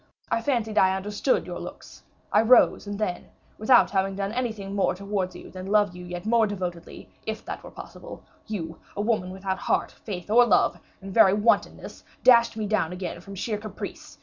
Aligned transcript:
I 0.31 0.41
fancied 0.41 0.79
I 0.79 0.95
understood 0.97 1.45
your 1.45 1.59
looks, 1.59 2.01
I 2.33 2.41
rose, 2.41 2.87
and 2.87 2.97
then, 2.97 3.25
without 3.59 3.91
having 3.91 4.15
done 4.15 4.31
anything 4.31 4.73
more 4.73 4.95
towards 4.95 5.35
you 5.35 5.51
than 5.51 5.67
love 5.69 5.95
you 5.95 6.03
yet 6.03 6.25
more 6.25 6.47
devotedly, 6.47 7.07
if 7.27 7.45
that 7.45 7.63
were 7.63 7.69
possible 7.69 8.23
you, 8.47 8.79
a 8.97 9.01
woman 9.01 9.29
without 9.29 9.59
heart, 9.59 9.91
faith, 9.91 10.31
or 10.31 10.43
love, 10.47 10.79
in 11.03 11.11
very 11.13 11.35
wantonness, 11.35 12.03
dashed 12.23 12.57
me 12.57 12.65
down 12.65 12.91
again 12.91 13.21
from 13.21 13.35
sheer 13.35 13.59
caprice. 13.59 14.17